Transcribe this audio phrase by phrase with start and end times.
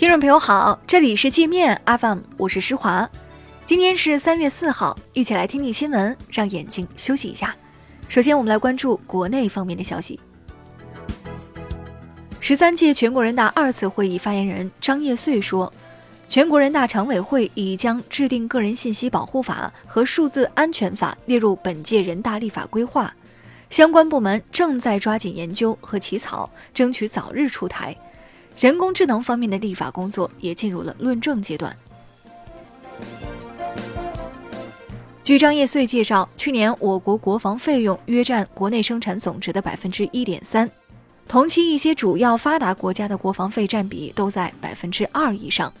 [0.00, 3.06] 听众朋友好，这里是界面 FM，我是施华。
[3.66, 7.54] 今天是三月四号，一起来听听新闻，让眼睛休息一下。
[8.08, 10.18] 首先，我们来关注国内方面的消息。
[12.40, 15.70] 十三届全国人大二次会议发言人张业遂说，
[16.26, 23.14] 全国人大常委会已将制定个人信息保护法和数字安全法列入本届人大立法规划，
[23.68, 27.94] 相关部门正在抓紧研究和起草，争取早日出台。
[28.58, 31.74] 人工智能方面的立法工作也进入了论证阶段。
[35.22, 40.68] 据张业遂介绍，去年我国国防费用约占国内生产总值的百分之一点三，
[41.28, 45.72] 同期一些主要发达国家的国防费占比都在百分之二以上。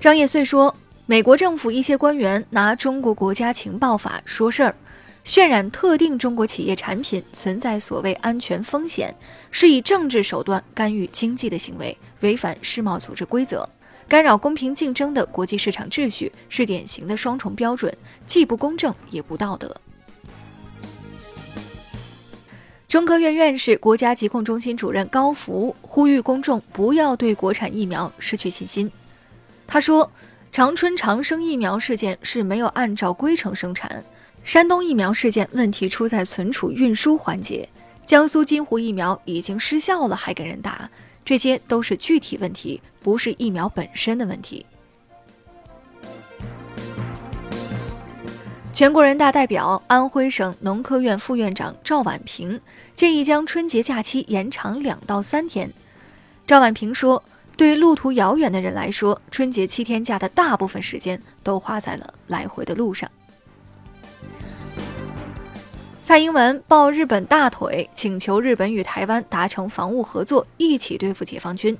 [0.00, 0.74] 张业遂说，
[1.06, 4.74] 美国政府一些官员拿中国国家情报法说事儿。
[5.24, 9.14] 渲染特定中国企业产品存在所谓安全风险，
[9.50, 13.66] 是以政治手段干预经济的行为，违反世贸组织规则，
[14.06, 17.92] 干扰公平竞争的国际市场秩序，是典型的双重标准，
[18.26, 19.74] 既不公正也不道德。
[22.86, 28.92] 中科院院士、国家疾控中心主任高福呼吁公众不要对国产疫苗失去信心。
[29.66, 30.12] 他说
[30.52, 34.04] ：“长春长生疫苗事件是没有按照规程生产。”
[34.44, 37.66] 山东疫苗事件问题出在存储运输环节，
[38.04, 40.88] 江苏金湖疫苗已经失效了还给人打，
[41.24, 44.66] 这些都是具体问题，不是疫苗本身的问题。
[48.74, 52.60] 全国人大代表、安徽省农科院副院长赵婉平
[52.92, 55.70] 建议将春节假期延长两到三天。
[56.46, 57.22] 赵婉平说
[57.56, 63.10] ：“对路途遥远的人来说，春节七天假的大部分时间都花在了来回的路上。”
[66.04, 71.74] 蔡英文抱日本大腿，请求日本与台湾达成防务合作，一起对付解放军。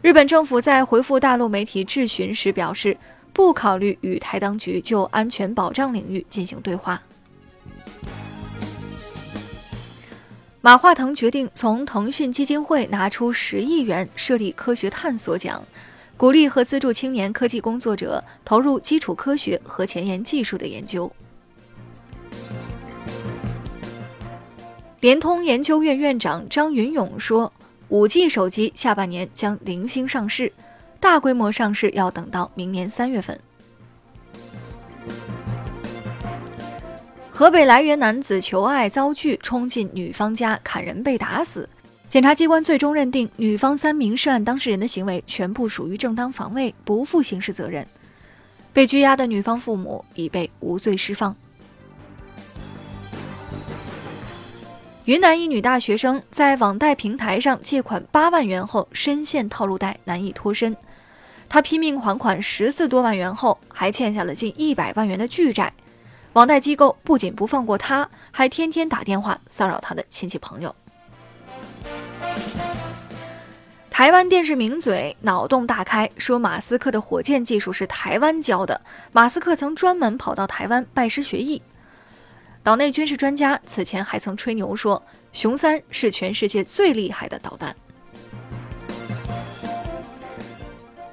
[0.00, 2.96] 日本政府在回复大陆媒体质询时表示，
[3.34, 7.02] 不考虑与台当局就安全保障领域进行对话。
[10.62, 15.62] 马化腾决定从腾讯基金会拿出十亿元设立科学探索奖，
[16.16, 21.12] 鼓励和资助青年科技工作者投入基础科学和前沿技术的研究。
[25.00, 27.52] 联通研究院院长张云勇说
[27.90, 30.52] ：“5G 手机下半年将零星上市，
[30.98, 33.38] 大规模上市要等到明年三月份。”
[37.30, 41.68] 河北涞源男子求爱遭拒，冲进女方家砍人被打死。
[42.08, 47.86] 检察机关最终认定女方三名涉案当事人的行为全部属于正当防卫，不负刑事责任。
[48.72, 51.36] 被拘押的女方父母已被无罪释放。
[55.06, 60.76] 云南一女大学生在网贷平台上借款八万元后，深陷套路贷难以脱身。
[61.48, 65.72] 她拼命还款十四多万元后，还欠下了近一百万元的巨债。
[66.32, 70.74] 网贷机构不仅不放过她，还天天打电话骚扰她的亲戚朋友。
[73.88, 78.80] 台湾电视名嘴脑洞大开，说马斯克的火箭技术是台湾教的，
[79.12, 81.62] 马斯克曾专门跑到台湾拜师学艺。
[82.66, 85.00] 岛内军事专家此前还曾吹牛说，
[85.32, 87.76] 熊三是全世界最厉害的导弹。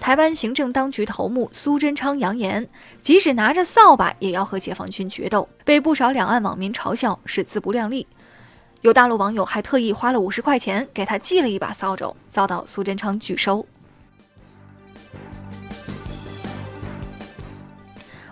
[0.00, 2.68] 台湾行政当局头目苏贞昌扬言，
[3.00, 8.04] 即使拿着扫把也要和解放军决斗，被不少两岸网民嘲笑是自不量力。
[8.80, 13.64] 有大陆网友还特意花了五十块钱给他寄了一把扫帚，遭到苏贞昌拒收。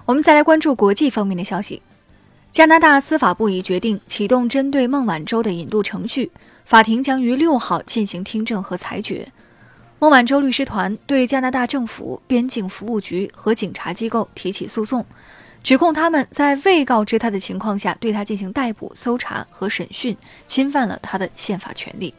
[0.04, 1.80] 我们再来关注国际方面的消息。
[2.54, 6.30] 加拿大司法部已决定启动针对孟晚舟的引渡程序，
[6.64, 9.26] 法庭将于六号进行听证和裁决。
[9.98, 15.04] 孟晚舟律师团对加拿大政府、边境服务局和警察机构提起诉讼，
[15.64, 20.16] 指控他们在未告知他的情况下对他进行逮捕、搜查和审讯，
[20.46, 22.14] 侵犯了他的宪法权利。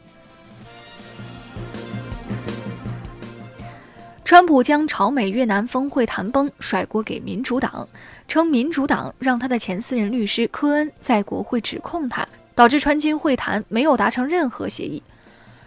[4.26, 7.88] 川普将朝美越南峰会谈崩甩锅给民主党。
[8.26, 15.00] 称民主党让他的前私人律师科恩在国会指控他，导致川金会谈没有达成任何协议。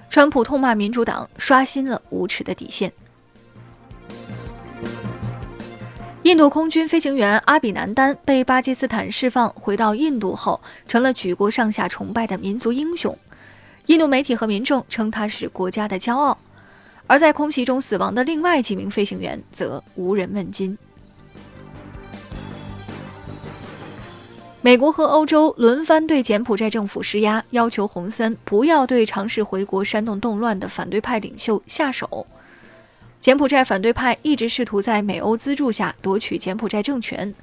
[0.09, 2.91] 川普痛骂民主党刷新了无耻的底线。
[6.23, 13.17] 印度空军飞行员阿比南丹被巴基斯坦释放回到印度后，成了举国上下崇拜的民族英雄。
[13.85, 16.37] 印度媒体和民众称他是国家的骄傲，
[17.09, 20.77] 而在空袭中死亡的另外几名飞行员则无人问津。
[24.61, 32.27] 美国和欧洲轮番对柬埔寨政府施压，要求洪森不要对尝试回国煽动动乱的反对派领袖下手。
[33.19, 37.33] 柬埔寨反对派一直试图在美欧资助下夺取柬埔寨政权。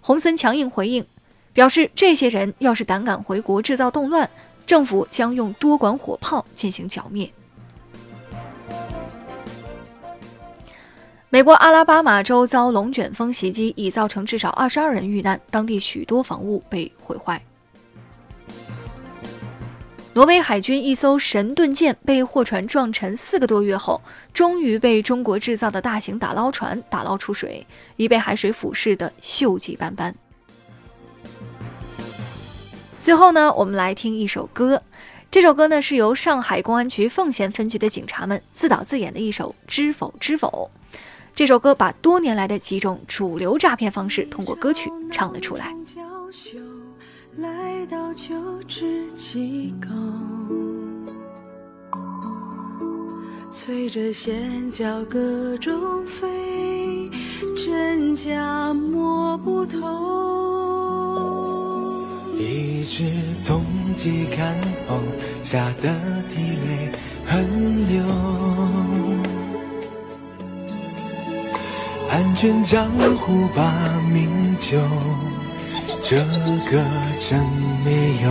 [0.00, 1.04] 洪森强硬回应，
[1.52, 4.30] 表示这些人要是胆敢回国制造动乱，
[4.64, 7.28] 政府将用多管火炮进行剿灭。
[11.32, 17.42] 美国阿拉巴马州遭龙卷风袭击，已造成至少二十二人遇难，当地许多房屋被毁坏。
[20.12, 24.02] 挪威海军一艘神盾舰被货船撞沉四个多月后，
[24.34, 30.14] 终于被中国制造的大型打捞船打捞出水，已被海水腐蚀的锈迹斑斑。
[32.98, 34.82] 最后呢，我们来听一首歌，
[35.30, 40.70] 这首歌呢是由上海公安局奉贤分局的警察们自导自演的一首《知否知否》。
[41.34, 45.74] 这首歌把多年来的几种主流诈骗方式通过歌曲唱了出来。
[47.38, 48.34] 来到九
[48.68, 49.88] 只机构，
[53.50, 57.10] 催着线叫各种飞，
[57.56, 59.78] 真假摸不透。
[62.38, 63.04] 一只
[63.48, 63.64] 公
[63.96, 64.54] 鸡看
[64.86, 65.00] 后，
[65.42, 65.90] 吓得
[66.28, 66.92] 涕泪
[67.26, 68.04] 横流。
[72.12, 73.72] 安全账户把
[74.12, 74.78] 命救，
[76.04, 76.18] 这
[76.70, 76.84] 个
[77.18, 77.42] 真
[77.82, 77.90] 没
[78.22, 78.28] 有。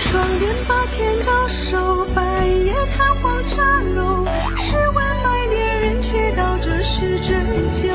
[0.00, 3.62] 窗帘把钱到手，半夜看黄茶
[3.94, 4.24] 楼，
[4.56, 7.44] 十万买点人却道这是真
[7.82, 7.92] 酒，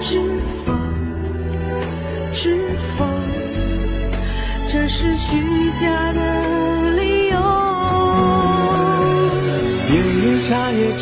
[0.00, 0.18] 知
[0.66, 0.72] 否？
[2.32, 3.06] 知否？
[4.66, 6.20] 这是虚假的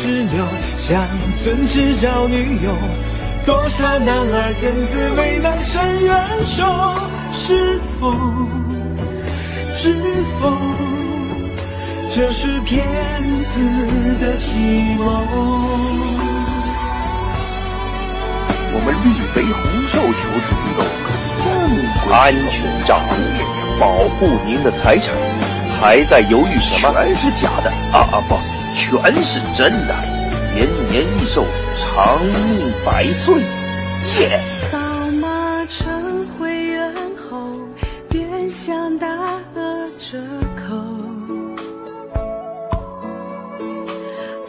[0.01, 0.45] 茶叶直流，
[0.77, 2.71] 乡村只找女友。
[3.45, 6.65] 多少男儿见字为难伸援手，
[7.33, 8.11] 是否？
[9.75, 9.95] 知
[10.39, 10.57] 否？
[12.13, 12.83] 这是骗
[13.45, 13.53] 子
[14.19, 15.05] 的计谋。
[18.73, 21.45] 我们绿肥红瘦求职机构可是正
[22.05, 23.11] 规，安全账户，
[23.79, 23.83] 保
[24.17, 25.15] 护您的财产，
[25.79, 26.93] 还在犹豫什么？
[26.93, 28.60] 全是假的啊啊不！
[28.73, 29.95] 全是真的，
[30.55, 31.45] 延年益寿，
[31.77, 34.39] 长命百岁，耶！
[34.71, 34.77] 扫
[35.21, 36.93] 码成会员
[37.29, 37.51] 后，
[38.09, 40.17] 变相打了折
[40.55, 40.75] 扣，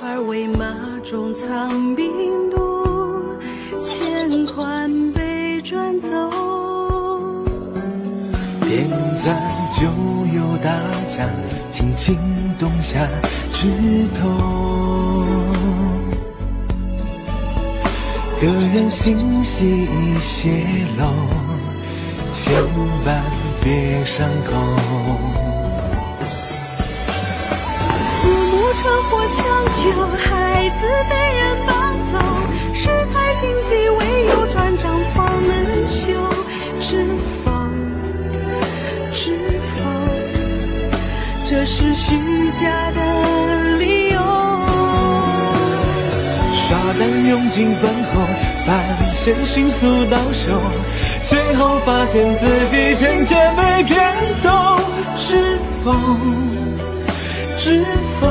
[0.02, 0.74] 二维码
[1.04, 2.10] 中藏病
[2.50, 3.36] 毒，
[3.82, 6.08] 钱款被转走，
[8.62, 8.88] 点
[9.22, 9.40] 赞
[9.72, 9.82] 就
[10.34, 10.70] 有大
[11.14, 11.28] 奖，
[11.70, 12.16] 轻轻
[12.58, 13.06] 动下。
[13.62, 13.68] 枝
[14.20, 14.26] 头，
[18.40, 20.50] 个人信息已泄
[20.98, 21.04] 露，
[22.32, 22.52] 千
[23.06, 23.22] 万
[23.62, 24.50] 别伤口。
[28.18, 29.40] 父母车祸抢
[29.78, 29.80] 救，
[30.18, 31.70] 孩子被人绑
[32.10, 32.14] 走，
[32.74, 35.52] 世态经济唯有转账方能
[35.86, 36.02] 修，
[36.80, 37.06] 知
[37.44, 37.46] 否？
[39.12, 39.38] 知
[39.76, 39.78] 否？
[41.44, 42.10] 这是虚
[42.60, 43.01] 假的。
[47.02, 48.24] 单用尽粉红，
[48.64, 48.72] 发
[49.12, 50.52] 现迅速到手，
[51.28, 54.00] 最后发现自己渐渐被骗
[54.40, 54.48] 走，
[55.18, 55.92] 是否？
[57.56, 57.84] 是
[58.20, 58.28] 否？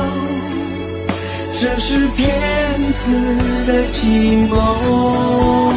[1.52, 2.26] 这是骗
[3.04, 3.36] 子
[3.66, 4.08] 的计
[4.48, 5.72] 谋？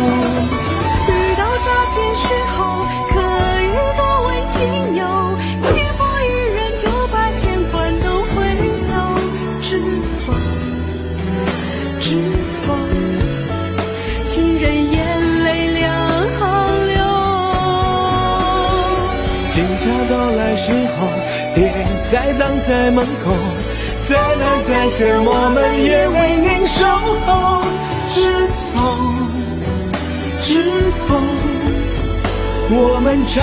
[22.67, 23.31] 在门口，
[24.09, 26.83] 再难再险，我们也为您守
[27.27, 27.61] 候。
[28.09, 28.75] 知否？
[30.41, 31.13] 知否？
[32.71, 33.35] 我们常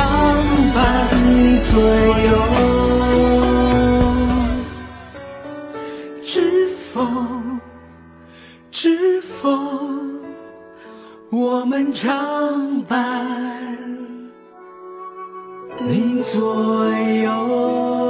[0.74, 0.76] 伴
[1.70, 1.72] 左
[2.26, 2.30] 右。
[6.24, 7.06] 知否？
[8.72, 9.48] 知否？
[11.30, 13.24] 我们常伴
[15.86, 16.88] 你左
[17.22, 18.01] 右。